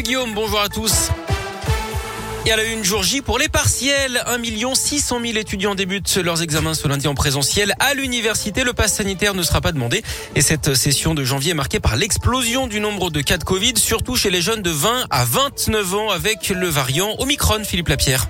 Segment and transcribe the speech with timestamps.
[0.00, 1.10] Guillaume, bonjour à tous.
[2.46, 4.22] Et à la une jour J pour les partiels.
[4.26, 7.74] 1 600 000 étudiants débutent leurs examens ce lundi en présentiel.
[7.78, 10.02] À l'université, le pass sanitaire ne sera pas demandé.
[10.34, 13.74] Et cette session de janvier est marquée par l'explosion du nombre de cas de Covid,
[13.76, 18.28] surtout chez les jeunes de 20 à 29 ans avec le variant Omicron, Philippe Lapierre.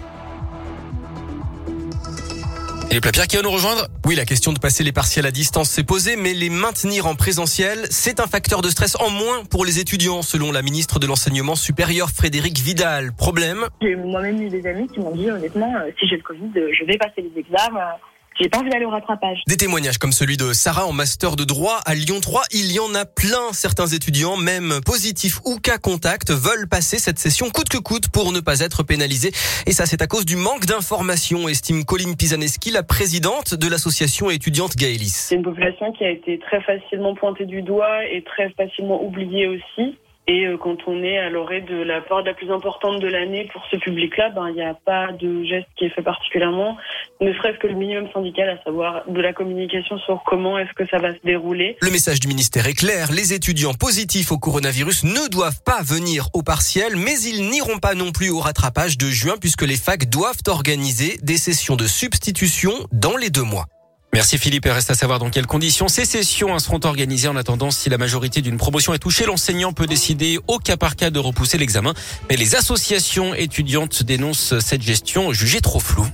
[2.93, 3.89] Et les Pierre qui va nous rejoindre.
[4.05, 7.15] Oui, la question de passer les partiels à distance s'est posée, mais les maintenir en
[7.15, 11.07] présentiel, c'est un facteur de stress en moins pour les étudiants, selon la ministre de
[11.07, 13.15] l'Enseignement supérieur Frédéric Vidal.
[13.15, 13.65] Problème?
[13.81, 16.69] J'ai moi-même eu des amis qui m'ont dit honnêtement, euh, si j'ai le Covid, euh,
[16.79, 17.97] je vais passer les examens
[18.41, 19.43] j'ai pas envie d'aller au rattrapage.
[19.47, 22.81] Des témoignages comme celui de Sarah en master de droit à Lyon 3, il y
[22.81, 23.53] en a plein.
[23.53, 28.33] Certains étudiants, même positifs ou cas contact, veulent passer cette session coûte que coûte pour
[28.33, 29.33] ne pas être pénalisés.
[29.67, 34.31] Et ça, c'est à cause du manque d'informations, estime Colline Pisaneski, la présidente de l'association
[34.31, 35.13] étudiante Gaëlis.
[35.13, 39.47] C'est une population qui a été très facilement pointée du doigt et très facilement oubliée
[39.47, 39.97] aussi.
[40.29, 43.49] Et euh, quand on est à l'orée de la porte la plus importante de l'année
[43.53, 46.77] pour ce public-là, ben il n'y a pas de geste qui est fait particulièrement,
[47.21, 50.87] ne serait-ce que le minimum syndical, à savoir de la communication sur comment est-ce que
[50.89, 51.77] ça va se dérouler.
[51.83, 56.29] Le message du ministère est clair les étudiants positifs au coronavirus ne doivent pas venir
[56.35, 60.09] au partiel, mais ils n'iront pas non plus au rattrapage de juin puisque les facs
[60.09, 63.67] doivent organiser des sessions de substitution dans les deux mois.
[64.15, 64.67] Merci Philippe.
[64.67, 67.29] reste à savoir dans quelles conditions ces sessions seront organisées.
[67.29, 70.97] En attendant, si la majorité d'une promotion est touchée, l'enseignant peut décider au cas par
[70.97, 71.95] cas de repousser l'examen.
[72.29, 76.07] Mais les associations étudiantes dénoncent cette gestion jugée trop floue.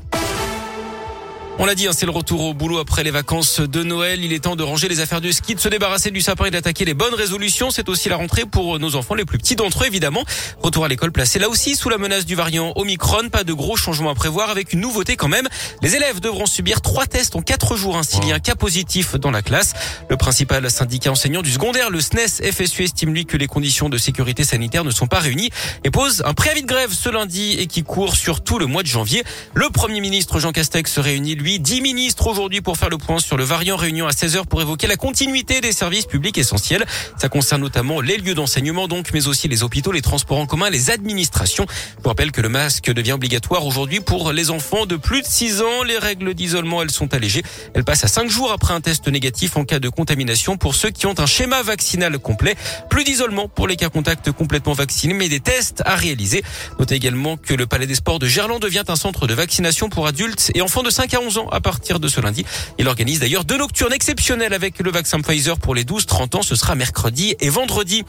[1.60, 4.22] On l'a dit, hein, c'est le retour au boulot après les vacances de Noël.
[4.22, 6.52] Il est temps de ranger les affaires du ski, de se débarrasser du sapin et
[6.52, 7.72] d'attaquer les bonnes résolutions.
[7.72, 10.22] C'est aussi la rentrée pour nos enfants les plus petits d'entre eux, évidemment.
[10.62, 13.28] Retour à l'école placé là aussi sous la menace du variant Omicron.
[13.28, 15.48] Pas de gros changements à prévoir avec une nouveauté quand même.
[15.82, 18.54] Les élèves devront subir trois tests en quatre jours hein, s'il y a un cas
[18.54, 19.72] positif dans la classe.
[20.08, 23.98] Le principal syndicat enseignant du secondaire, le SNES FSU, estime lui que les conditions de
[23.98, 25.50] sécurité sanitaire ne sont pas réunies
[25.82, 28.84] et pose un préavis de grève ce lundi et qui court sur tout le mois
[28.84, 29.24] de janvier.
[29.54, 33.18] Le premier ministre Jean Castex se réunit lui 10 ministres aujourd'hui pour faire le point
[33.20, 36.84] sur le variant réunion à 16h pour évoquer la continuité des services publics essentiels.
[37.16, 40.68] Ça concerne notamment les lieux d'enseignement donc, mais aussi les hôpitaux, les transports en commun,
[40.68, 41.64] les administrations.
[41.70, 45.26] Je vous rappelle que le masque devient obligatoire aujourd'hui pour les enfants de plus de
[45.26, 45.82] 6 ans.
[45.84, 47.42] Les règles d'isolement, elles sont allégées.
[47.72, 50.90] Elles passent à 5 jours après un test négatif en cas de contamination pour ceux
[50.90, 52.56] qui ont un schéma vaccinal complet.
[52.90, 56.42] Plus d'isolement pour les cas contacts complètement vaccinés, mais des tests à réaliser.
[56.78, 60.06] Notez également que le Palais des Sports de Gerland devient un centre de vaccination pour
[60.06, 62.44] adultes et enfants de 5 à 11 ans à partir de ce lundi.
[62.78, 66.42] Il organise d'ailleurs deux nocturnes exceptionnelles avec le vaccin Pfizer pour les 12-30 ans.
[66.42, 68.04] Ce sera mercredi et vendredi.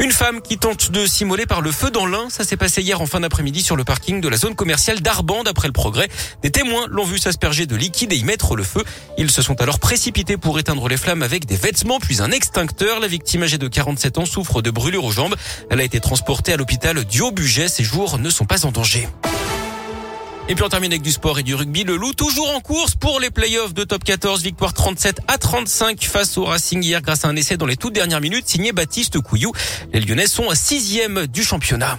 [0.00, 2.28] Une femme qui tente de s'immoler par le feu dans l'Ain.
[2.30, 5.42] Ça s'est passé hier en fin d'après-midi sur le parking de la zone commerciale d'Arban
[5.42, 6.08] d'après le progrès.
[6.42, 8.84] Des témoins l'ont vu s'asperger de liquide et y mettre le feu.
[9.16, 13.00] Ils se sont alors précipités pour éteindre les flammes avec des vêtements puis un extincteur.
[13.00, 15.34] La victime âgée de 47 ans souffre de brûlures aux jambes.
[15.70, 17.68] Elle a été transportée à l'hôpital du Haut-Buget.
[17.68, 19.08] Ses jours ne sont pas en danger.
[20.50, 21.84] Et puis on termine avec du sport et du rugby.
[21.84, 24.42] Le Loup toujours en course pour les playoffs de top 14.
[24.42, 27.92] Victoire 37 à 35 face au Racing hier grâce à un essai dans les toutes
[27.92, 29.52] dernières minutes signé Baptiste Couillou.
[29.92, 31.98] Les Lyonnais sont sixième du championnat.